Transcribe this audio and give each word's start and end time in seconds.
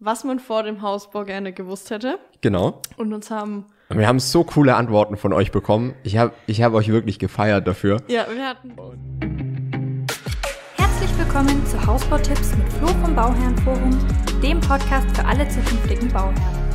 was 0.00 0.22
man 0.22 0.38
vor 0.38 0.62
dem 0.62 0.80
Hausbau 0.80 1.24
gerne 1.24 1.52
gewusst 1.52 1.90
hätte. 1.90 2.20
Genau. 2.40 2.82
Und 2.96 3.12
uns 3.12 3.30
haben. 3.30 3.66
Wir 3.88 4.06
haben 4.06 4.20
so 4.20 4.44
coole 4.44 4.76
Antworten 4.76 5.16
von 5.16 5.32
euch 5.32 5.50
bekommen. 5.50 5.94
Ich 6.04 6.16
habe 6.16 6.32
ich 6.46 6.62
hab 6.62 6.72
euch 6.74 6.88
wirklich 6.88 7.18
gefeiert 7.18 7.66
dafür. 7.66 7.96
Ja, 8.06 8.26
wir 8.32 8.46
hatten. 8.46 8.76
Herzlich 10.76 11.18
willkommen 11.18 11.66
zu 11.66 11.84
Hausbautipps 11.84 12.56
mit 12.56 12.72
Flo 12.74 12.86
vom 12.86 13.14
Bauherrenforum, 13.16 13.98
dem 14.40 14.60
Podcast 14.60 15.08
für 15.16 15.24
alle 15.24 15.48
zukünftigen 15.48 16.08
Bauherren. 16.12 16.68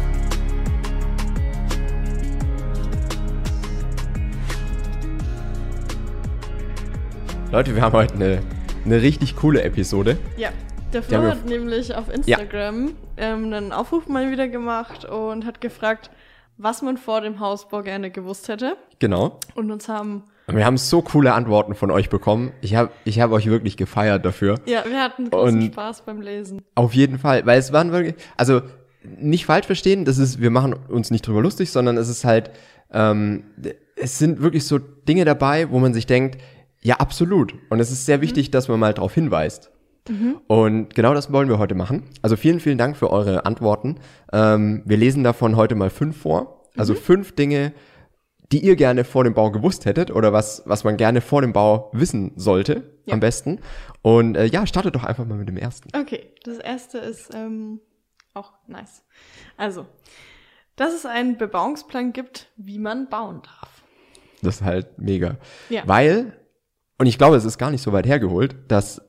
Leute, 7.54 7.76
wir 7.76 7.84
haben 7.84 7.94
heute 7.94 8.16
eine, 8.16 8.42
eine 8.84 9.02
richtig 9.02 9.36
coole 9.38 9.62
Episode. 9.62 10.18
Ja, 10.36 10.50
der 10.94 11.04
Flo 11.04 11.22
hat 11.24 11.46
nämlich 11.46 11.96
auf 11.96 12.14
Instagram 12.14 12.92
ähm, 13.18 13.46
einen 13.46 13.72
Aufruf 13.72 14.08
mal 14.08 14.32
wieder 14.32 14.48
gemacht 14.48 15.06
und 15.06 15.46
hat 15.46 15.62
gefragt, 15.62 16.10
was 16.58 16.82
man 16.82 16.98
vor 16.98 17.22
dem 17.22 17.40
Hausbau 17.40 17.82
gerne 17.82 18.12
gewusst 18.12 18.48
hätte. 18.48 18.78
Genau. 19.00 19.40
Und 19.56 19.72
uns 19.72 19.90
haben. 19.90 20.24
Wir 20.48 20.66
haben 20.66 20.78
so 20.78 21.02
coole 21.02 21.34
Antworten 21.34 21.74
von 21.74 21.90
euch 21.90 22.10
bekommen. 22.10 22.52
Ich 22.62 22.76
habe 22.76 22.92
ich 23.06 23.20
hab 23.20 23.32
euch 23.32 23.48
wirklich 23.48 23.78
gefeiert 23.78 24.26
dafür. 24.26 24.60
Ja, 24.66 24.84
wir 24.86 25.02
hatten 25.02 25.30
großen 25.30 25.60
Und- 25.62 25.74
Spaß 25.74 26.02
beim 26.06 26.22
Lesen. 26.22 26.62
Auf 26.76 26.94
jeden 26.94 27.18
Fall, 27.18 27.46
weil 27.46 27.58
es 27.60 27.72
waren 27.72 27.92
wirklich, 27.92 28.16
also 28.36 28.62
nicht 29.04 29.46
falsch 29.46 29.66
verstehen, 29.66 30.06
das 30.06 30.18
ist, 30.18 30.42
wir 30.42 30.50
machen 30.50 30.74
uns 30.90 31.12
nicht 31.12 31.26
drüber 31.26 31.42
lustig, 31.42 31.72
sondern 31.72 31.98
es 31.98 32.10
ist 32.10 32.24
halt, 32.26 32.52
ähm, 32.92 33.44
es 33.96 34.20
sind 34.20 34.42
wirklich 34.42 34.66
so 34.66 34.80
Dinge 34.80 35.26
dabei, 35.26 35.70
wo 35.72 35.80
man 35.80 35.94
sich 35.94 36.06
denkt, 36.06 36.42
ja, 36.82 36.96
absolut. 36.98 37.56
Und 37.70 37.80
es 37.80 37.92
ist 37.92 38.06
sehr 38.06 38.20
wichtig, 38.22 38.52
dass 38.52 38.68
man 38.68 38.80
mal 38.80 38.94
darauf 38.94 39.14
hinweist. 39.14 39.72
Und 40.48 40.94
genau 40.96 41.14
das 41.14 41.32
wollen 41.32 41.48
wir 41.50 41.60
heute 41.60 41.76
machen. 41.76 42.04
Also 42.22 42.36
vielen, 42.36 42.60
vielen 42.60 42.78
Dank 42.78 42.98
für 42.98 43.10
eure 43.10 43.46
Antworten. 43.46 44.00
Ähm, 44.34 44.82
wir 44.86 44.98
lesen 44.98 45.24
davon 45.24 45.56
heute 45.56 45.76
mal 45.76 45.90
fünf 45.90 46.18
vor. 46.18 46.66
Also 46.76 46.94
fünf 46.96 47.34
Dinge, 47.36 47.72
die 48.52 48.60
ihr 48.66 48.76
gerne 48.76 49.04
vor 49.06 49.24
dem 49.24 49.34
Bau 49.34 49.50
gewusst 49.52 49.86
hättet 49.86 50.12
oder 50.12 50.34
was, 50.34 50.64
was 50.66 50.84
man 50.84 50.98
gerne 50.98 51.22
vor 51.22 51.42
dem 51.42 51.54
Bau 51.54 51.90
wissen 51.94 52.34
sollte, 52.36 52.84
Ja. 53.06 53.14
am 53.14 53.20
besten. 53.20 53.60
Und 54.02 54.36
äh, 54.36 54.46
ja, 54.46 54.68
startet 54.68 54.96
doch 54.96 55.04
einfach 55.06 55.26
mal 55.26 55.38
mit 55.38 55.48
dem 55.48 55.58
ersten. 55.58 55.90
Okay, 55.98 56.34
das 56.44 56.58
erste 56.58 56.98
ist 56.98 57.34
ähm, 57.34 57.80
auch 58.34 58.52
nice. 58.68 59.04
Also, 59.58 59.86
dass 60.76 60.94
es 60.94 61.06
einen 61.06 61.38
Bebauungsplan 61.38 62.12
gibt, 62.14 62.52
wie 62.58 62.80
man 62.80 63.08
bauen 63.10 63.42
darf. 63.44 63.84
Das 64.42 64.56
ist 64.56 64.64
halt 64.64 64.98
mega. 64.98 65.38
Ja. 65.70 65.84
Weil, 65.86 66.38
und 66.98 67.06
ich 67.06 67.18
glaube, 67.18 67.38
es 67.38 67.46
ist 67.46 67.58
gar 67.58 67.72
nicht 67.72 67.82
so 67.82 67.94
weit 67.94 68.06
hergeholt, 68.06 68.56
dass 68.68 69.02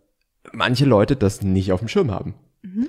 manche 0.53 0.85
Leute 0.85 1.17
das 1.17 1.43
nicht 1.43 1.73
auf 1.73 1.81
dem 1.81 1.89
Schirm 1.89 2.11
haben. 2.11 2.35
Mhm. 2.63 2.89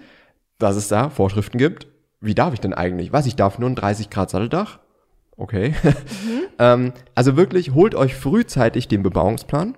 Dass 0.59 0.75
es 0.75 0.87
da 0.87 1.09
Vorschriften 1.09 1.57
gibt. 1.57 1.87
Wie 2.21 2.35
darf 2.35 2.53
ich 2.53 2.59
denn 2.59 2.73
eigentlich? 2.73 3.13
Was, 3.13 3.25
ich 3.25 3.35
darf 3.35 3.59
nur 3.59 3.69
ein 3.69 3.75
30 3.75 4.09
Grad 4.09 4.29
Satteldach? 4.29 4.79
Okay. 5.37 5.73
Mhm. 5.83 6.41
ähm, 6.59 6.93
also 7.13 7.35
wirklich, 7.35 7.73
holt 7.73 7.95
euch 7.95 8.15
frühzeitig 8.15 8.87
den 8.87 9.03
Bebauungsplan, 9.03 9.75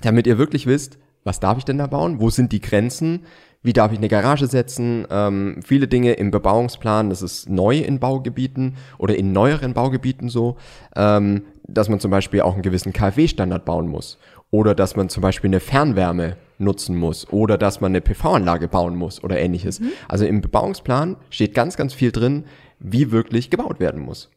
damit 0.00 0.26
ihr 0.26 0.38
wirklich 0.38 0.66
wisst, 0.66 0.98
was 1.24 1.40
darf 1.40 1.58
ich 1.58 1.64
denn 1.64 1.78
da 1.78 1.86
bauen? 1.86 2.20
Wo 2.20 2.30
sind 2.30 2.52
die 2.52 2.60
Grenzen? 2.60 3.26
Wie 3.60 3.72
darf 3.72 3.92
ich 3.92 3.98
eine 3.98 4.08
Garage 4.08 4.46
setzen? 4.46 5.06
Ähm, 5.10 5.60
viele 5.64 5.88
Dinge 5.88 6.12
im 6.12 6.30
Bebauungsplan, 6.30 7.10
das 7.10 7.22
ist 7.22 7.48
neu 7.48 7.78
in 7.78 7.98
Baugebieten 7.98 8.76
oder 8.98 9.16
in 9.16 9.32
neueren 9.32 9.74
Baugebieten 9.74 10.28
so, 10.28 10.56
ähm, 10.94 11.42
dass 11.66 11.88
man 11.88 12.00
zum 12.00 12.10
Beispiel 12.10 12.40
auch 12.42 12.54
einen 12.54 12.62
gewissen 12.62 12.92
KfW-Standard 12.92 13.64
bauen 13.64 13.88
muss. 13.88 14.18
Oder 14.50 14.74
dass 14.74 14.96
man 14.96 15.08
zum 15.08 15.22
Beispiel 15.22 15.48
eine 15.48 15.60
Fernwärme 15.60 16.36
nutzen 16.58 16.96
muss. 16.96 17.28
Oder 17.30 17.58
dass 17.58 17.80
man 17.80 17.92
eine 17.92 18.00
PV-Anlage 18.00 18.68
bauen 18.68 18.96
muss 18.96 19.22
oder 19.22 19.38
ähnliches. 19.38 19.80
Also 20.08 20.24
im 20.26 20.40
Bebauungsplan 20.40 21.16
steht 21.30 21.54
ganz, 21.54 21.76
ganz 21.76 21.94
viel 21.94 22.12
drin, 22.12 22.44
wie 22.78 23.10
wirklich 23.10 23.50
gebaut 23.50 23.80
werden 23.80 24.02
muss. 24.02 24.30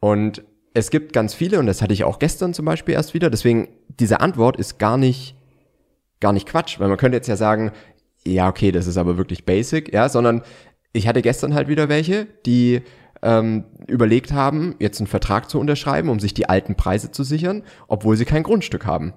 Und 0.00 0.42
es 0.74 0.90
gibt 0.90 1.12
ganz 1.12 1.34
viele, 1.34 1.58
und 1.58 1.66
das 1.66 1.82
hatte 1.82 1.92
ich 1.92 2.04
auch 2.04 2.18
gestern 2.18 2.54
zum 2.54 2.64
Beispiel 2.64 2.94
erst 2.94 3.14
wieder, 3.14 3.30
deswegen 3.30 3.68
diese 4.00 4.20
Antwort 4.20 4.56
ist 4.56 4.78
gar 4.78 4.96
nicht, 4.96 5.36
gar 6.20 6.32
nicht 6.32 6.48
Quatsch, 6.48 6.80
weil 6.80 6.88
man 6.88 6.96
könnte 6.96 7.16
jetzt 7.16 7.28
ja 7.28 7.36
sagen, 7.36 7.72
ja, 8.24 8.48
okay, 8.48 8.72
das 8.72 8.86
ist 8.86 8.96
aber 8.96 9.16
wirklich 9.16 9.44
basic, 9.44 9.92
ja, 9.92 10.08
sondern 10.08 10.42
ich 10.92 11.08
hatte 11.08 11.22
gestern 11.22 11.54
halt 11.54 11.68
wieder 11.68 11.88
welche, 11.88 12.26
die 12.46 12.82
ähm, 13.22 13.64
überlegt 13.86 14.32
haben, 14.32 14.74
jetzt 14.78 15.00
einen 15.00 15.06
Vertrag 15.06 15.48
zu 15.48 15.58
unterschreiben, 15.60 16.08
um 16.08 16.20
sich 16.20 16.34
die 16.34 16.48
alten 16.48 16.74
Preise 16.74 17.12
zu 17.12 17.22
sichern, 17.22 17.62
obwohl 17.88 18.16
sie 18.16 18.24
kein 18.24 18.42
Grundstück 18.42 18.86
haben. 18.86 19.12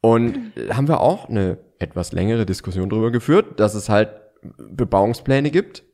Und 0.00 0.52
äh, 0.56 0.72
haben 0.72 0.88
wir 0.88 1.00
auch 1.00 1.28
eine 1.28 1.58
etwas 1.78 2.12
längere 2.12 2.46
Diskussion 2.46 2.88
darüber 2.88 3.10
geführt, 3.10 3.60
dass 3.60 3.74
es 3.74 3.88
halt 3.88 4.10
Bebauungspläne 4.58 5.50
gibt, 5.50 5.84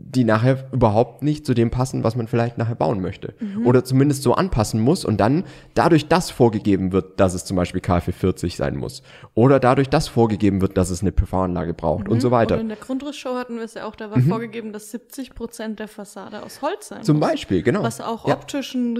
die 0.00 0.22
nachher 0.22 0.68
überhaupt 0.72 1.22
nicht 1.22 1.44
zu 1.44 1.54
dem 1.54 1.70
passen, 1.70 2.04
was 2.04 2.14
man 2.14 2.28
vielleicht 2.28 2.56
nachher 2.56 2.76
bauen 2.76 3.00
möchte. 3.00 3.34
Oder 3.64 3.84
zumindest 3.84 4.22
so 4.22 4.34
anpassen 4.34 4.80
muss 4.80 5.04
und 5.04 5.18
dann 5.18 5.44
dadurch 5.74 6.06
das 6.06 6.30
vorgegeben 6.30 6.92
wird, 6.92 7.18
dass 7.18 7.34
es 7.34 7.44
zum 7.44 7.56
Beispiel 7.56 7.80
KfW 7.80 8.12
40 8.12 8.56
sein 8.56 8.76
muss. 8.76 9.02
Oder 9.34 9.58
dadurch 9.58 9.88
das 9.88 10.06
vorgegeben 10.06 10.60
wird, 10.60 10.76
dass 10.76 10.90
es 10.90 11.00
eine 11.00 11.10
PV-Anlage 11.10 11.74
braucht 11.74 12.08
und 12.08 12.20
so 12.20 12.28
Oder 12.28 12.36
weiter. 12.36 12.60
in 12.60 12.68
der 12.68 12.76
Grundrissshow 12.76 13.34
hatten 13.34 13.56
wir 13.56 13.64
es 13.64 13.74
ja 13.74 13.86
auch, 13.86 13.96
da 13.96 14.10
war 14.10 14.20
vorgegeben, 14.20 14.72
dass 14.72 14.90
70 14.92 15.34
Prozent 15.34 15.80
der 15.80 15.88
Fassade 15.88 16.44
aus 16.44 16.62
Holz 16.62 16.88
sein 16.88 17.02
Zum 17.02 17.18
muss. 17.18 17.28
Beispiel, 17.28 17.62
genau. 17.62 17.82
Was 17.82 18.00
auch 18.00 18.28
ja. 18.28 18.34
optisch 18.34 18.74
ein 18.74 18.96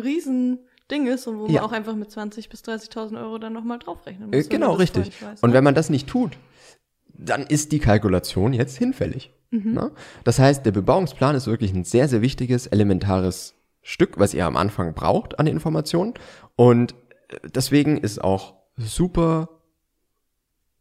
Riesending 0.90 1.12
ist 1.12 1.26
und 1.26 1.38
wo 1.38 1.46
Ja. 1.46 1.60
man 1.60 1.70
auch 1.70 1.72
einfach 1.72 1.94
mit 1.94 2.10
20.000 2.10 2.48
bis 2.50 2.62
30.000 2.62 3.20
Euro 3.20 3.38
dann 3.38 3.52
nochmal 3.52 3.78
draufrechnen 3.78 4.32
Äh, 4.32 4.36
muss. 4.36 4.44
wenn 4.46 4.50
Genau, 4.50 4.72
richtig. 4.74 5.22
weiß, 5.22 5.42
Und 5.42 5.50
ne? 5.50 5.54
wenn 5.56 5.64
man 5.64 5.74
das 5.74 5.90
nicht 5.90 6.08
tut, 6.08 6.36
dann 7.14 7.42
ist 7.46 7.72
die 7.72 7.78
Kalkulation 7.78 8.52
jetzt 8.52 8.76
hinfällig. 8.78 9.32
Mhm. 9.50 9.72
Ne? 9.72 9.90
Das 10.24 10.38
heißt, 10.38 10.64
der 10.64 10.72
Bebauungsplan 10.72 11.34
ist 11.34 11.46
wirklich 11.46 11.72
ein 11.72 11.84
sehr, 11.84 12.08
sehr 12.08 12.22
wichtiges, 12.22 12.66
elementares 12.66 13.54
Stück, 13.82 14.18
was 14.18 14.34
ihr 14.34 14.46
am 14.46 14.56
Anfang 14.56 14.94
braucht 14.94 15.38
an 15.38 15.46
Informationen. 15.46 16.14
Und 16.56 16.94
äh, 17.28 17.48
deswegen 17.54 17.98
ist 17.98 18.22
auch 18.22 18.54
super 18.76 19.48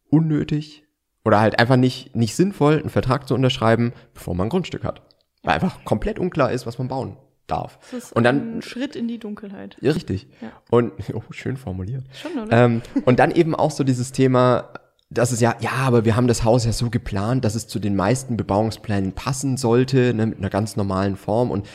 unnötig 0.10 0.84
oder 1.26 1.40
halt 1.42 1.60
einfach 1.60 1.76
nicht, 1.76 2.16
nicht 2.16 2.36
sinnvoll, 2.36 2.80
einen 2.80 2.90
Vertrag 2.90 3.28
zu 3.28 3.36
unterschreiben, 3.36 3.94
bevor 4.14 4.36
man 4.36 4.48
ein 4.48 4.50
Grundstück 4.50 4.84
hat. 4.84 5.02
Weil 5.44 5.56
einfach 5.56 5.84
komplett 5.84 6.20
unklar 6.20 6.52
ist, 6.52 6.66
was 6.66 6.78
man 6.78 6.88
bauen 6.88 7.18
darf. 7.48 7.80
Das 7.92 8.06
ist 8.06 8.14
Und 8.14 8.24
dann 8.24 8.58
ein 8.58 8.62
Schritt 8.62 8.96
in 8.96 9.08
die 9.08 9.20
Dunkelheit. 9.20 9.78
ja, 9.82 9.92
richtig. 9.92 10.28
Ja. 10.42 10.52
Und, 10.70 10.94
oh, 11.14 11.24
schön 11.32 11.58
formuliert. 11.58 12.04
Schon, 12.14 12.44
oder? 12.44 12.66
Ähm, 12.66 12.82
und 13.06 13.20
dann 13.20 13.32
eben 13.32 13.56
auch 13.56 13.72
so 13.72 13.84
dieses 13.84 14.12
Thema, 14.12 14.70
dass 15.10 15.32
es 15.32 15.40
ja, 15.40 15.56
ja, 15.62 15.72
aber 15.72 16.06
wir 16.06 16.16
haben 16.16 16.28
das 16.28 16.44
Haus 16.44 16.66
ja 16.66 16.74
so 16.74 16.90
geplant, 16.90 17.46
dass 17.46 17.56
es 17.56 17.68
zu 17.68 17.80
den 17.80 17.96
meisten 17.96 18.38
Bebauungsplänen 18.38 19.14
passen 19.14 19.58
sollte, 19.58 20.14
ne, 20.14 20.28
mit 20.28 20.38
einer 20.38 20.50
ganz 20.50 20.76
normalen 20.76 21.16
Form. 21.16 21.50
Und 21.50 21.68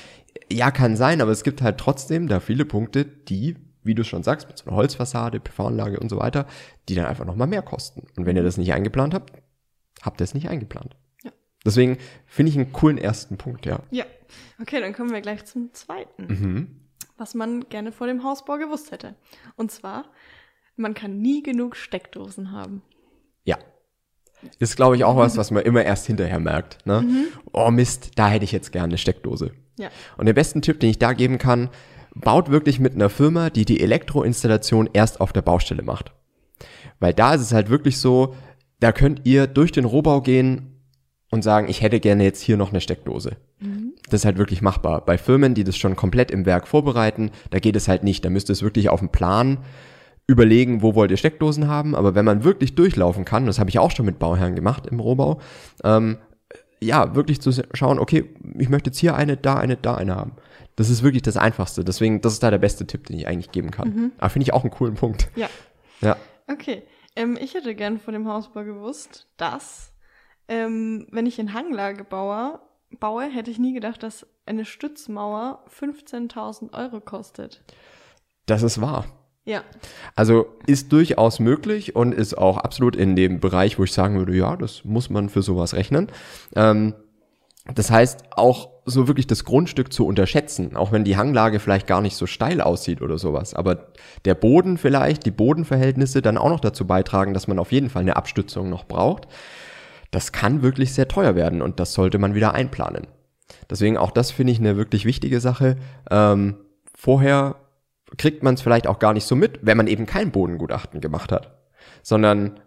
ja, 0.51 0.71
kann 0.71 0.97
sein, 0.97 1.21
aber 1.21 1.31
es 1.31 1.43
gibt 1.43 1.63
halt 1.63 1.79
trotzdem 1.79 2.29
da 2.29 2.41
viele 2.41 2.65
Punkte, 2.65 3.05
die, 3.05 3.57
wie 3.83 3.95
du 3.95 4.05
schon 4.05 4.23
sagst, 4.23 4.49
mit 4.49 4.59
so 4.59 4.67
einer 4.67 4.77
Holzfassade, 4.77 5.41
PV-Anlage 5.41 5.99
und 5.99 6.11
so 6.11 6.19
weiter, 6.19 6.47
die 6.89 6.95
dann 6.95 7.07
einfach 7.07 7.25
nochmal 7.25 7.47
mehr 7.47 7.63
kosten. 7.63 8.07
Und 8.17 8.27
wenn 8.27 8.37
ihr 8.37 8.43
das 8.43 8.59
nicht 8.59 8.73
eingeplant 8.75 9.15
habt, 9.15 9.33
habt 10.03 10.21
ihr 10.21 10.25
es 10.25 10.35
nicht 10.35 10.49
eingeplant. 10.49 10.97
Deswegen 11.65 11.99
finde 12.27 12.51
ich 12.51 12.57
einen 12.57 12.73
coolen 12.73 12.99
ersten 12.99 13.37
Punkt, 13.37 13.67
ja. 13.67 13.81
ja. 13.91 14.05
Okay, 14.61 14.81
dann 14.81 14.93
kommen 14.93 15.13
wir 15.13 15.21
gleich 15.21 15.45
zum 15.45 15.73
zweiten. 15.73 16.27
Mhm. 16.27 16.81
Was 17.17 17.35
man 17.35 17.69
gerne 17.69 17.93
vor 17.93 18.07
dem 18.07 18.25
Hausbau 18.25 18.57
gewusst 18.59 18.91
hätte. 18.91 19.15
Und 19.57 19.71
zwar, 19.71 20.07
man 20.77 20.95
kann 20.95 21.21
nie 21.21 21.43
genug 21.43 21.77
Steckdosen 21.77 22.53
haben. 22.53 22.83
Ja. 23.45 23.59
Ist, 24.59 24.77
glaube 24.77 24.97
ich, 24.97 25.05
auch 25.05 25.17
was, 25.17 25.37
was 25.39 25.51
man 25.51 25.63
immer 25.63 25.85
erst 25.85 26.07
hinterher 26.07 26.41
merkt. 26.41 26.85
Ne? 26.87 27.29
Oh 27.53 27.71
Mist, 27.71 28.13
da 28.17 28.29
hätte 28.29 28.45
ich 28.45 28.53
jetzt 28.53 28.73
gerne 28.73 28.89
eine 28.89 28.99
Steckdose. 28.99 29.53
Ja. 29.79 29.91
Und 30.17 30.27
der 30.27 30.33
besten 30.33 30.63
Tipp, 30.63 30.81
den 30.81 30.91
ich 30.91 30.99
da 30.99 31.13
geben 31.13 31.39
kann, 31.39 31.71
baut 32.15 32.51
wirklich 32.51 32.79
mit 32.81 32.95
einer 32.95 33.09
Firma, 33.09 33.51
die 33.51 33.65
die 33.65 33.81
Elektroinstallation 33.81 34.91
erst 34.93 35.21
auf 35.21 35.33
der 35.33 35.43
Baustelle 35.43 35.83
macht. 35.83 36.13
Weil 37.01 37.15
da 37.15 37.35
ist 37.35 37.41
es 37.41 37.53
halt 37.53 37.71
wirklich 37.71 37.99
so, 37.99 38.35
da 38.81 38.93
könnt 38.93 39.23
ihr 39.25 39.47
durch 39.47 39.73
den 39.73 39.85
Rohbau 39.85 40.21
gehen 40.21 40.72
und 41.33 41.43
sagen, 41.43 41.69
ich 41.69 41.81
hätte 41.81 41.99
gerne 41.99 42.25
jetzt 42.25 42.43
hier 42.43 42.57
noch 42.57 42.71
eine 42.71 42.81
Steckdose. 42.81 43.37
Das 44.11 44.21
ist 44.21 44.25
halt 44.27 44.37
wirklich 44.37 44.61
machbar. 44.61 45.05
Bei 45.05 45.17
Firmen, 45.17 45.55
die 45.55 45.65
das 45.65 45.79
schon 45.79 45.97
komplett 45.97 46.31
im 46.31 46.45
Werk 46.45 46.69
vorbereiten, 46.69 47.31
da 47.51 47.59
geht 47.59 47.75
es 47.75 47.89
halt 47.89 48.05
nicht. 48.05 48.25
Da 48.25 48.31
müsst 48.31 48.51
ihr 48.51 48.53
es 48.53 48.63
wirklich 48.63 48.91
auf 48.91 49.01
dem 49.01 49.09
Plan 49.09 49.59
überlegen, 50.27 50.83
wo 50.83 50.95
wollt 50.95 51.11
ihr 51.11 51.17
Steckdosen 51.17 51.69
haben. 51.69 51.97
Aber 51.97 52.15
wenn 52.15 52.27
man 52.27 52.45
wirklich 52.45 52.75
durchlaufen 52.75 53.25
kann, 53.25 53.47
das 53.47 53.59
habe 53.59 53.71
ich 53.71 53.79
auch 53.79 53.91
schon 53.91 54.05
mit 54.05 54.19
Bauherren 54.19 54.55
gemacht 54.55 54.87
im 54.87 55.01
Rohbau, 55.01 55.41
ähm, 55.83 56.19
ja, 56.81 57.15
wirklich 57.15 57.41
zu 57.41 57.51
schauen, 57.73 57.99
okay, 57.99 58.25
ich 58.59 58.69
möchte 58.69 58.91
jetzt 58.91 58.99
hier 58.99 59.17
eine, 59.17 59.39
da 59.39 59.55
eine, 59.55 59.77
da 59.77 59.95
eine 59.95 60.15
haben. 60.15 60.33
Das 60.77 60.91
ist 60.91 61.03
wirklich 61.03 61.23
das 61.23 61.39
Einfachste. 61.39 61.83
Deswegen, 61.83 62.21
das 62.21 62.35
ist 62.35 62.43
da 62.43 62.51
der 62.51 62.59
beste 62.59 62.87
Tipp, 62.87 63.07
den 63.07 63.17
ich 63.17 63.27
eigentlich 63.27 63.53
geben 63.53 63.71
kann. 63.71 64.13
Aber 64.19 64.29
finde 64.31 64.45
ich 64.45 64.53
auch 64.53 64.65
einen 64.65 64.71
coolen 64.71 64.95
Punkt. 64.95 65.31
Ja. 65.35 65.49
Ja. 66.03 66.17
Okay. 66.47 66.83
Ähm, 67.17 67.39
ich 67.41 67.55
hätte 67.55 67.75
gern 67.75 67.99
vor 67.99 68.13
dem 68.13 68.29
Hausbau 68.29 68.65
gewusst, 68.65 69.29
dass, 69.37 69.92
ähm, 70.49 71.07
wenn 71.11 71.27
ich 71.27 71.39
in 71.39 71.53
Hanglage 71.53 72.05
baue, 72.05 72.61
baue, 73.01 73.25
hätte 73.25 73.51
ich 73.51 73.59
nie 73.59 73.73
gedacht, 73.73 74.03
dass 74.03 74.27
eine 74.47 74.65
Stützmauer 74.65 75.65
15.000 75.79 76.73
Euro 76.75 77.01
kostet. 77.01 77.63
Das 78.47 78.63
ist 78.63 78.81
wahr. 78.81 79.07
Ja. 79.45 79.63
Also 80.15 80.47
ist 80.67 80.93
durchaus 80.93 81.41
möglich 81.41 81.97
und 81.97 82.13
ist 82.13 82.37
auch 82.37 82.59
absolut 82.59 82.95
in 82.95 83.17
dem 83.17 83.41
Bereich, 83.41 83.79
wo 83.79 83.85
ich 83.85 83.93
sagen 83.93 84.17
würde, 84.19 84.37
ja, 84.37 84.57
das 84.57 84.85
muss 84.85 85.11
man 85.11 85.29
für 85.29 85.43
sowas 85.43 85.75
rechnen. 85.75 86.09
Ähm, 86.55 86.95
Das 87.75 87.93
heißt, 87.93 88.25
auch 88.33 88.71
so 88.87 89.07
wirklich 89.07 89.29
das 89.29 89.45
Grundstück 89.45 89.93
zu 89.93 90.05
unterschätzen, 90.05 90.75
auch 90.75 90.91
wenn 90.91 91.05
die 91.05 91.17
Hanglage 91.17 91.61
vielleicht 91.61 91.87
gar 91.87 92.01
nicht 92.01 92.17
so 92.17 92.27
steil 92.27 92.61
aussieht 92.61 93.01
oder 93.01 93.19
sowas. 93.19 93.55
Aber 93.55 93.93
der 94.25 94.35
Boden 94.35 94.79
vielleicht, 94.79 95.25
die 95.27 95.31
Bodenverhältnisse 95.31 96.23
dann 96.23 96.39
auch 96.39 96.49
noch 96.49 96.59
dazu 96.59 96.87
beitragen, 96.89 97.35
dass 97.35 97.47
man 97.47 97.61
auf 97.61 97.71
jeden 97.71 97.89
Fall 97.89 98.03
eine 98.03 98.17
Abstützung 98.17 98.69
noch 98.69 98.85
braucht. 98.85 99.29
Das 100.13 100.31
kann 100.31 100.63
wirklich 100.63 100.95
sehr 100.95 101.09
teuer 101.09 101.35
werden 101.35 101.61
und 101.61 101.81
das 101.81 101.93
sollte 101.95 102.19
man 102.19 102.37
wieder 102.37 102.55
einplanen. 102.55 103.09
Deswegen 103.69 103.97
auch 103.97 104.13
das 104.13 104.31
finde 104.31 104.53
ich 104.53 104.61
eine 104.61 104.77
wirklich 104.77 105.05
wichtige 105.05 105.41
Sache. 105.41 105.77
Ähm, 106.11 106.57
vorher 106.95 107.57
kriegt 108.19 108.43
man 108.43 108.55
es 108.55 108.63
vielleicht 108.63 108.87
auch 108.87 108.99
gar 108.99 109.15
nicht 109.15 109.25
so 109.25 109.35
mit, 109.35 109.61
wenn 109.63 109.77
man 109.77 109.87
eben 109.87 110.07
kein 110.07 110.31
Bodengutachten 110.31 111.01
gemacht 111.01 111.33
hat, 111.33 111.59
sondern 112.03 112.61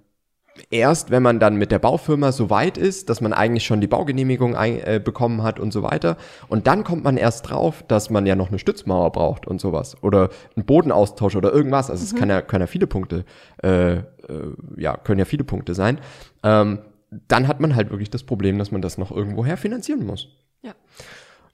erst, 0.69 1.11
wenn 1.11 1.21
man 1.21 1.39
dann 1.39 1.55
mit 1.55 1.71
der 1.71 1.79
Baufirma 1.79 2.31
so 2.31 2.49
weit 2.49 2.77
ist, 2.77 3.09
dass 3.09 3.21
man 3.21 3.33
eigentlich 3.33 3.65
schon 3.65 3.81
die 3.81 3.87
Baugenehmigung 3.87 4.55
ein, 4.55 4.79
äh, 4.79 5.01
bekommen 5.03 5.43
hat 5.43 5.59
und 5.59 5.71
so 5.71 5.83
weiter. 5.83 6.17
Und 6.47 6.67
dann 6.67 6.83
kommt 6.83 7.03
man 7.03 7.17
erst 7.17 7.49
drauf, 7.49 7.83
dass 7.87 8.09
man 8.09 8.25
ja 8.25 8.35
noch 8.35 8.49
eine 8.49 8.59
Stützmauer 8.59 9.11
braucht 9.11 9.47
und 9.47 9.59
sowas. 9.59 10.01
Oder 10.01 10.29
einen 10.55 10.65
Bodenaustausch 10.65 11.35
oder 11.35 11.51
irgendwas. 11.51 11.89
Also 11.91 12.03
es 12.03 12.15
kann 12.15 12.29
ja, 12.29 12.41
können 12.41 12.61
ja 12.61 12.67
viele 12.67 12.87
Punkte, 12.87 13.25
äh, 13.61 13.95
äh, 13.95 14.03
ja, 14.77 14.97
können 14.97 15.19
ja 15.19 15.25
viele 15.25 15.43
Punkte 15.43 15.73
sein. 15.75 15.99
Ähm, 16.43 16.79
dann 17.27 17.47
hat 17.47 17.59
man 17.59 17.75
halt 17.75 17.89
wirklich 17.89 18.09
das 18.09 18.23
Problem, 18.23 18.57
dass 18.57 18.71
man 18.71 18.81
das 18.81 18.97
noch 18.97 19.11
irgendwoher 19.11 19.57
finanzieren 19.57 20.05
muss. 20.05 20.29
Ja. 20.61 20.75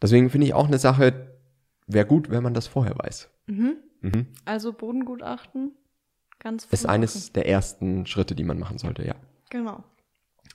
Deswegen 0.02 0.30
finde 0.30 0.48
ich 0.48 0.54
auch 0.54 0.68
eine 0.68 0.80
Sache, 0.80 1.28
wäre 1.88 2.06
gut, 2.06 2.30
wenn 2.30 2.44
man 2.44 2.54
das 2.54 2.68
vorher 2.68 2.98
weiß. 2.98 3.30
Mhm. 3.48 3.78
Also 4.46 4.74
Bodengutachten, 4.74 5.74
ganz 6.40 6.66
Ist 6.66 6.88
eines 6.88 7.32
der 7.34 7.48
ersten 7.48 8.06
Schritte, 8.08 8.34
die 8.34 8.44
man 8.44 8.58
machen 8.58 8.80
sollte, 8.80 9.06
ja. 9.06 9.16
Genau. 9.50 9.84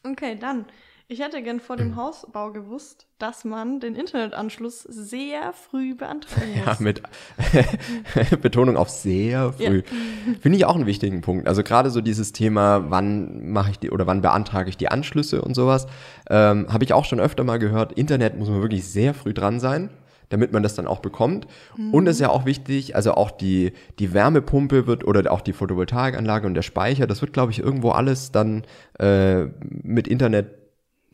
Okay, 0.02 0.36
dann. 0.38 0.66
Ich 1.08 1.20
hätte 1.20 1.40
gern 1.40 1.60
vor 1.60 1.76
Mhm. 1.76 1.80
dem 1.80 1.96
Hausbau 1.96 2.50
gewusst, 2.50 3.06
dass 3.20 3.44
man 3.44 3.78
den 3.78 3.94
Internetanschluss 3.94 4.82
sehr 4.82 5.52
früh 5.52 5.94
beantragen 5.94 6.50
muss. 6.56 6.66
Ja, 6.66 6.76
mit 6.80 7.00
Betonung 8.42 8.76
auf 8.76 8.88
sehr 8.90 9.52
früh. 9.52 9.82
Finde 10.40 10.58
ich 10.58 10.64
auch 10.64 10.74
einen 10.74 10.86
wichtigen 10.86 11.20
Punkt. 11.20 11.46
Also 11.46 11.62
gerade 11.62 11.90
so 11.90 12.00
dieses 12.00 12.32
Thema, 12.32 12.90
wann 12.90 13.50
mache 13.52 13.70
ich 13.70 13.78
die 13.78 13.90
oder 13.92 14.06
wann 14.08 14.20
beantrage 14.20 14.68
ich 14.68 14.76
die 14.76 14.88
Anschlüsse 14.88 15.42
und 15.42 15.54
sowas, 15.54 15.86
ähm, 16.28 16.66
habe 16.72 16.82
ich 16.82 16.92
auch 16.92 17.04
schon 17.04 17.20
öfter 17.20 17.44
mal 17.44 17.58
gehört. 17.58 17.92
Internet 17.92 18.36
muss 18.36 18.48
man 18.48 18.60
wirklich 18.60 18.84
sehr 18.88 19.14
früh 19.14 19.32
dran 19.32 19.60
sein, 19.60 19.90
damit 20.28 20.52
man 20.52 20.64
das 20.64 20.74
dann 20.74 20.88
auch 20.88 20.98
bekommt. 20.98 21.46
Und 21.92 22.08
es 22.08 22.16
ist 22.16 22.20
ja 22.20 22.30
auch 22.30 22.46
wichtig, 22.46 22.96
also 22.96 23.12
auch 23.14 23.30
die, 23.30 23.72
die 24.00 24.12
Wärmepumpe 24.12 24.88
wird 24.88 25.04
oder 25.06 25.30
auch 25.30 25.40
die 25.40 25.52
Photovoltaikanlage 25.52 26.48
und 26.48 26.54
der 26.54 26.62
Speicher, 26.62 27.06
das 27.06 27.20
wird, 27.20 27.32
glaube 27.32 27.52
ich, 27.52 27.60
irgendwo 27.60 27.90
alles 27.90 28.32
dann 28.32 28.64
äh, 28.98 29.44
mit 29.70 30.08
Internet 30.08 30.65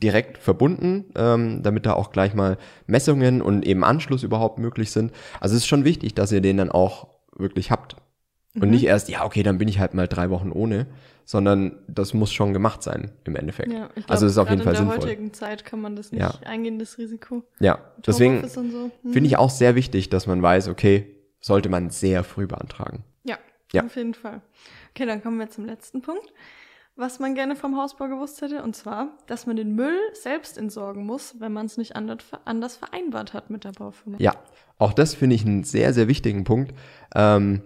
direkt 0.03 0.39
verbunden, 0.39 1.07
ähm, 1.15 1.63
damit 1.63 1.87
da 1.87 1.93
auch 1.95 2.11
gleich 2.11 2.35
mal 2.35 2.59
Messungen 2.87 3.41
und 3.43 3.65
eben 3.65 3.85
Anschluss 3.85 4.23
überhaupt 4.23 4.59
möglich 4.59 4.91
sind. 4.91 5.13
Also 5.41 5.55
es 5.57 5.63
ist 5.63 5.69
schon 5.69 5.85
wichtig, 5.85 6.15
dass 6.15 6.33
ihr 6.33 6.41
den 6.41 6.57
dann 6.57 6.71
auch 6.71 7.09
wirklich 7.37 7.71
habt. 7.71 7.97
Und 8.61 8.69
nicht 8.69 8.85
erst, 8.85 9.09
ja, 9.09 9.25
okay, 9.25 9.43
dann 9.43 9.57
bin 9.57 9.67
ich 9.69 9.79
halt 9.81 9.95
mal 9.95 10.07
drei 10.07 10.29
Wochen 10.29 10.53
ohne, 10.53 10.87
sondern 11.25 11.79
das 11.89 12.13
muss 12.13 12.31
schon 12.35 12.53
gemacht 12.53 12.83
sein 12.83 13.11
im 13.25 13.35
Endeffekt. 13.35 13.73
Ja, 13.73 13.87
ich 13.95 14.05
glaub, 14.05 14.11
also 14.11 14.27
es 14.27 14.33
ist 14.33 14.39
auf 14.39 14.51
jeden 14.51 14.61
Fall 14.63 14.75
gerade 14.75 14.85
in 14.85 14.91
sinnvoll. 14.91 15.07
der 15.09 15.17
heutigen 15.17 15.33
Zeit 15.33 15.65
kann 15.65 15.81
man 15.81 15.97
das 15.97 16.13
nicht 16.13 16.21
Ja. 16.21 16.35
eingehen, 16.45 16.79
das 16.79 16.99
Risiko. 16.99 17.45
Ja, 17.61 17.79
Mit 17.97 18.07
deswegen 18.09 18.47
so. 18.47 18.61
Hm. 18.61 19.13
finde 19.13 19.27
ich 19.27 19.39
auch 19.39 19.49
sehr 19.49 19.75
wichtig, 19.75 20.11
dass 20.11 20.27
man 20.27 20.43
weiß, 20.43 20.69
okay, 20.69 21.17
sollte 21.41 21.71
man 21.71 21.89
sehr 21.89 22.25
früh 22.25 22.47
beantragen. 22.47 23.05
Ja, 23.25 23.39
Ja. 23.73 23.85
auf 23.85 23.97
jeden 23.97 24.13
Fall. 24.13 24.43
Okay, 24.95 25.07
dann 25.07 25.23
kommen 25.23 25.39
wir 25.39 25.49
zum 25.49 25.65
letzten 25.65 26.03
Punkt, 26.03 26.31
was 26.97 27.19
man 27.19 27.35
gerne 27.35 27.57
vom 27.57 27.77
Hausbau 27.77 28.09
gewusst 28.09 28.43
hätte, 28.43 28.63
und 28.63 28.77
zwar, 28.77 29.09
dass 29.27 29.47
man 29.47 29.57
den 29.57 29.75
Müll 29.75 29.99
selbst 30.13 30.59
entsorgen 30.59 31.07
muss, 31.07 31.37
wenn 31.41 31.53
man 31.53 31.67
es 31.67 31.77
nicht 31.77 31.97
anders, 31.97 32.77
vereinbart 32.77 33.33
hat 33.33 33.51
mit 33.51 33.65
der 33.65 33.73
Baufirma. 33.73 34.19
Ja, 34.21 34.35
auch 34.79 34.93
das 34.93 35.15
finde 35.15 35.37
ich 35.37 35.45
einen 35.45 35.65
sehr, 35.65 35.95
sehr 35.95 36.09
wichtigen 36.09 36.45
Punkt. 36.45 36.75
Ähm, 37.15 37.63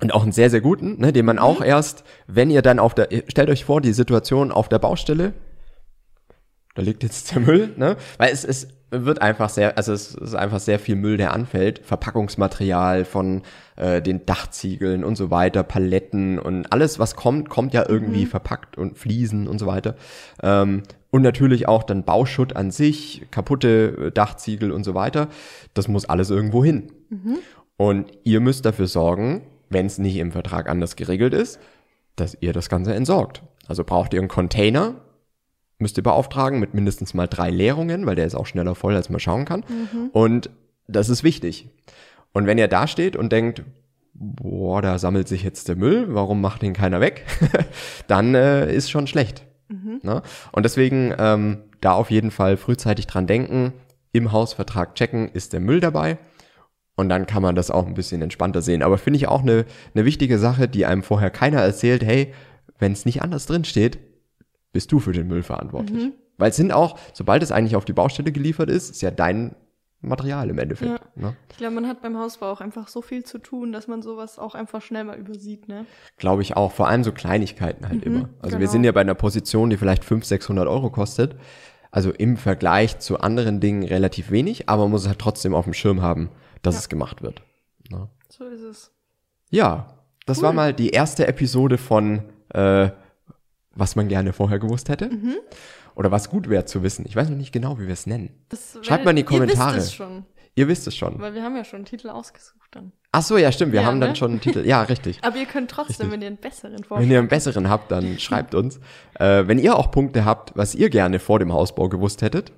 und 0.00 0.14
auch 0.14 0.22
einen 0.22 0.32
sehr, 0.32 0.48
sehr 0.48 0.60
guten, 0.60 1.00
ne, 1.00 1.12
den 1.12 1.24
man 1.24 1.38
auch 1.38 1.60
erst, 1.60 2.04
wenn 2.28 2.50
ihr 2.50 2.62
dann 2.62 2.78
auf 2.78 2.94
der, 2.94 3.08
stellt 3.26 3.50
euch 3.50 3.64
vor, 3.64 3.80
die 3.80 3.92
Situation 3.92 4.52
auf 4.52 4.68
der 4.68 4.78
Baustelle, 4.78 5.34
da 6.78 6.84
liegt 6.84 7.02
jetzt 7.02 7.34
der 7.34 7.40
Müll, 7.40 7.74
ne? 7.76 7.96
Weil 8.18 8.32
es, 8.32 8.44
es 8.44 8.68
wird 8.92 9.20
einfach 9.20 9.48
sehr, 9.48 9.76
also 9.76 9.92
es 9.92 10.14
ist 10.14 10.36
einfach 10.36 10.60
sehr 10.60 10.78
viel 10.78 10.94
Müll, 10.94 11.16
der 11.16 11.32
anfällt. 11.32 11.80
Verpackungsmaterial 11.80 13.04
von 13.04 13.42
äh, 13.74 14.00
den 14.00 14.24
Dachziegeln 14.26 15.02
und 15.02 15.16
so 15.16 15.28
weiter, 15.32 15.64
Paletten 15.64 16.38
und 16.38 16.72
alles, 16.72 17.00
was 17.00 17.16
kommt, 17.16 17.48
kommt 17.48 17.74
ja 17.74 17.84
irgendwie 17.88 18.26
verpackt 18.26 18.78
und 18.78 18.96
Fliesen 18.96 19.48
und 19.48 19.58
so 19.58 19.66
weiter. 19.66 19.96
Ähm, 20.40 20.84
und 21.10 21.22
natürlich 21.22 21.66
auch 21.66 21.82
dann 21.82 22.04
Bauschutt 22.04 22.54
an 22.54 22.70
sich, 22.70 23.26
kaputte 23.32 23.96
äh, 23.98 24.10
Dachziegel 24.12 24.70
und 24.70 24.84
so 24.84 24.94
weiter. 24.94 25.26
Das 25.74 25.88
muss 25.88 26.04
alles 26.04 26.30
irgendwo 26.30 26.64
hin. 26.64 26.92
Und 27.76 28.12
ihr 28.22 28.38
müsst 28.38 28.64
dafür 28.64 28.86
sorgen, 28.86 29.42
wenn 29.68 29.86
es 29.86 29.98
nicht 29.98 30.16
im 30.16 30.30
Vertrag 30.30 30.68
anders 30.68 30.94
geregelt 30.94 31.34
ist, 31.34 31.58
dass 32.14 32.38
ihr 32.40 32.52
das 32.52 32.68
Ganze 32.68 32.94
entsorgt. 32.94 33.42
Also 33.66 33.82
braucht 33.82 34.14
ihr 34.14 34.20
einen 34.20 34.28
Container, 34.28 34.94
müsst 35.78 35.96
ihr 35.96 36.02
beauftragen 36.02 36.58
mit 36.60 36.74
mindestens 36.74 37.14
mal 37.14 37.26
drei 37.26 37.50
Leerungen, 37.50 38.06
weil 38.06 38.16
der 38.16 38.26
ist 38.26 38.34
auch 38.34 38.46
schneller 38.46 38.74
voll, 38.74 38.96
als 38.96 39.10
man 39.10 39.20
schauen 39.20 39.44
kann. 39.44 39.64
Und 40.12 40.50
das 40.86 41.08
ist 41.08 41.22
wichtig. 41.22 41.68
Und 42.32 42.46
wenn 42.46 42.58
ihr 42.58 42.68
da 42.68 42.86
steht 42.86 43.16
und 43.16 43.32
denkt, 43.32 43.62
boah, 44.14 44.82
da 44.82 44.98
sammelt 44.98 45.28
sich 45.28 45.42
jetzt 45.42 45.68
der 45.68 45.76
Müll, 45.76 46.06
warum 46.08 46.40
macht 46.40 46.62
den 46.62 46.72
keiner 46.72 47.00
weg? 47.00 47.24
Dann 48.08 48.34
äh, 48.34 48.74
ist 48.74 48.90
schon 48.90 49.06
schlecht. 49.06 49.44
Ne? 50.02 50.22
Und 50.52 50.64
deswegen 50.64 51.14
ähm, 51.18 51.58
da 51.80 51.92
auf 51.92 52.10
jeden 52.10 52.30
Fall 52.30 52.56
frühzeitig 52.56 53.06
dran 53.06 53.26
denken, 53.26 53.72
im 54.12 54.32
Hausvertrag 54.32 54.94
checken, 54.94 55.28
ist 55.28 55.52
der 55.52 55.60
Müll 55.60 55.80
dabei? 55.80 56.18
Und 56.96 57.10
dann 57.10 57.26
kann 57.26 57.42
man 57.42 57.54
das 57.54 57.70
auch 57.70 57.86
ein 57.86 57.94
bisschen 57.94 58.22
entspannter 58.22 58.60
sehen. 58.60 58.82
Aber 58.82 58.98
finde 58.98 59.18
ich 59.18 59.28
auch 59.28 59.42
eine, 59.42 59.66
eine 59.94 60.04
wichtige 60.04 60.38
Sache, 60.38 60.66
die 60.66 60.84
einem 60.84 61.04
vorher 61.04 61.30
keiner 61.30 61.60
erzählt, 61.60 62.02
hey, 62.02 62.34
wenn 62.80 62.92
es 62.92 63.04
nicht 63.04 63.22
anders 63.22 63.46
drin 63.46 63.64
steht, 63.64 63.98
bist 64.78 64.92
du 64.92 65.00
für 65.00 65.10
den 65.10 65.26
Müll 65.26 65.42
verantwortlich. 65.42 66.12
Weil 66.36 66.50
es 66.50 66.56
sind 66.56 66.70
auch, 66.70 67.00
sobald 67.12 67.42
es 67.42 67.50
eigentlich 67.50 67.74
auf 67.74 67.84
die 67.84 67.92
Baustelle 67.92 68.30
geliefert 68.30 68.70
ist, 68.70 68.90
ist 68.90 69.02
ja 69.02 69.10
dein 69.10 69.56
Material 70.02 70.48
im 70.50 70.58
Endeffekt. 70.60 71.02
Ja. 71.16 71.22
Ne? 71.30 71.36
Ich 71.50 71.56
glaube, 71.56 71.74
man 71.74 71.88
hat 71.88 72.00
beim 72.00 72.16
Hausbau 72.16 72.52
auch 72.52 72.60
einfach 72.60 72.86
so 72.86 73.02
viel 73.02 73.24
zu 73.24 73.38
tun, 73.38 73.72
dass 73.72 73.88
man 73.88 74.02
sowas 74.02 74.38
auch 74.38 74.54
einfach 74.54 74.80
schnell 74.80 75.02
mal 75.02 75.18
übersieht, 75.18 75.66
ne? 75.66 75.84
Glaube 76.16 76.42
ich 76.42 76.56
auch. 76.56 76.70
Vor 76.70 76.86
allem 76.86 77.02
so 77.02 77.10
Kleinigkeiten 77.10 77.88
halt 77.88 78.04
immer. 78.04 78.28
Also 78.40 78.52
wir 78.52 78.58
genau. 78.60 78.70
sind 78.70 78.84
ja 78.84 78.92
bei 78.92 79.00
einer 79.00 79.16
Position, 79.16 79.68
die 79.68 79.76
vielleicht 79.76 80.04
500, 80.04 80.28
600 80.28 80.68
Euro 80.68 80.90
kostet. 80.90 81.34
Also 81.90 82.12
im 82.12 82.36
Vergleich 82.36 83.00
zu 83.00 83.18
anderen 83.18 83.58
Dingen 83.58 83.82
relativ 83.82 84.30
wenig, 84.30 84.68
aber 84.68 84.82
man 84.82 84.92
muss 84.92 85.02
es 85.02 85.08
halt 85.08 85.18
trotzdem 85.18 85.56
auf 85.56 85.64
dem 85.64 85.74
Schirm 85.74 86.02
haben, 86.02 86.30
dass 86.62 86.76
Ja. 86.76 86.78
es 86.78 86.88
gemacht 86.88 87.20
wird. 87.22 87.42
Ne? 87.90 88.08
So 88.28 88.44
ist 88.44 88.60
es. 88.62 88.92
Ja, 89.50 89.88
das 90.24 90.40
war 90.40 90.52
mal 90.52 90.72
die 90.72 90.90
erste 90.90 91.26
Episode 91.26 91.78
von 91.78 92.22
äh, 92.50 92.90
was 93.78 93.96
man 93.96 94.08
gerne 94.08 94.32
vorher 94.32 94.58
gewusst 94.58 94.88
hätte. 94.88 95.08
Mhm. 95.08 95.36
Oder 95.94 96.10
was 96.10 96.30
gut 96.30 96.48
wäre 96.48 96.64
zu 96.64 96.82
wissen. 96.82 97.04
Ich 97.06 97.16
weiß 97.16 97.28
noch 97.28 97.36
nicht 97.36 97.52
genau, 97.52 97.78
wie 97.78 97.86
wir 97.86 97.92
es 97.92 98.06
nennen. 98.06 98.30
Das 98.48 98.78
Schreibt 98.82 99.04
mal 99.04 99.10
in 99.10 99.16
die 99.16 99.22
Kommentare. 99.24 99.70
Ihr 99.72 99.76
wisst 99.78 99.86
es 99.88 99.94
schon, 99.94 100.24
Ihr 100.54 100.68
wisst 100.68 100.86
es 100.86 100.96
schon. 100.96 101.18
weil 101.20 101.34
wir 101.34 101.42
haben 101.42 101.56
ja 101.56 101.64
schon 101.64 101.78
einen 101.78 101.84
Titel 101.86 102.08
ausgesucht 102.10 102.68
dann. 102.72 102.92
Ach 103.12 103.22
so, 103.22 103.36
ja, 103.36 103.50
stimmt. 103.50 103.72
Wir 103.72 103.80
Ja, 103.80 103.86
haben 103.86 104.00
dann 104.00 104.10
ne? 104.10 104.16
schon 104.16 104.32
einen 104.32 104.40
Titel. 104.40 104.66
Ja, 104.66 104.82
richtig. 104.82 105.18
Aber 105.22 105.36
ihr 105.36 105.46
könnt 105.46 105.70
trotzdem, 105.70 105.94
Richtig. 106.06 106.12
wenn 106.12 106.20
ihr 106.22 106.26
einen 106.28 106.36
besseren 106.36 106.84
Vorschlag 106.84 107.02
Wenn 107.02 107.10
ihr 107.10 107.18
einen 107.18 107.28
besseren 107.28 107.68
habt, 107.70 107.90
dann 107.90 108.18
schreibt 108.18 108.54
uns. 108.54 108.78
Äh, 109.18 109.46
wenn 109.46 109.58
ihr 109.58 109.76
auch 109.76 109.90
Punkte 109.90 110.24
habt, 110.24 110.56
was 110.56 110.74
ihr 110.74 110.90
gerne 110.90 111.18
vor 111.18 111.38
dem 111.38 111.52
Hausbau 111.52 111.88
gewusst 111.88 112.22
hättet, 112.22 112.52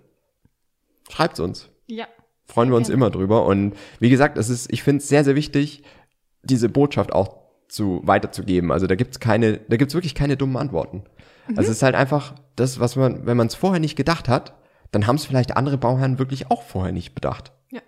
schreibt's 1.08 1.40
uns. 1.40 1.68
Ja. 1.86 2.06
Freuen 2.46 2.70
wir 2.70 2.76
uns 2.76 2.88
gerne. 2.88 3.00
immer 3.00 3.10
drüber. 3.10 3.46
Und 3.46 3.74
wie 4.00 4.10
gesagt, 4.10 4.36
es 4.38 4.48
ist, 4.48 4.72
ich 4.72 4.82
finde 4.82 5.02
es 5.02 5.08
sehr, 5.08 5.24
sehr 5.24 5.34
wichtig, 5.36 5.82
diese 6.42 6.68
Botschaft 6.68 7.12
auch 7.12 7.39
zu 7.70 8.00
weiterzugeben. 8.04 8.72
Also 8.72 8.86
da 8.86 8.94
gibt's 8.94 9.20
keine, 9.20 9.58
da 9.58 9.76
gibt's 9.76 9.94
wirklich 9.94 10.14
keine 10.14 10.36
dummen 10.36 10.56
Antworten. 10.56 11.04
Also 11.48 11.62
es 11.62 11.76
ist 11.76 11.82
halt 11.82 11.94
einfach 11.94 12.34
das, 12.56 12.78
was 12.80 12.96
man, 12.96 13.26
wenn 13.26 13.36
man 13.36 13.48
es 13.48 13.54
vorher 13.54 13.80
nicht 13.80 13.96
gedacht 13.96 14.28
hat, 14.28 14.54
dann 14.92 15.06
haben 15.06 15.16
es 15.16 15.24
vielleicht 15.24 15.56
andere 15.56 15.78
Bauherren 15.78 16.18
wirklich 16.18 16.50
auch 16.50 16.62
vorher 16.62 16.92
nicht 16.92 17.14
bedacht. 17.14 17.52
Ja. 17.70 17.80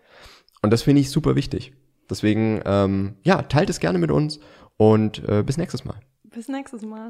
Und 0.63 0.73
das 0.73 0.83
finde 0.83 1.01
ich 1.01 1.11
super 1.11 1.37
wichtig. 1.37 1.73
Deswegen, 2.09 2.61
ähm, 2.65 3.17
ja, 3.23 3.43
teilt 3.43 3.71
es 3.71 3.81
gerne 3.81 3.99
mit 3.99 4.11
uns 4.11 4.41
und 4.77 5.27
äh, 5.29 5.43
bis 5.43 5.57
nächstes 5.57 5.85
Mal. 5.85 5.97
Bis 6.25 6.49
nächstes 6.49 6.83
Mal. 6.83 7.09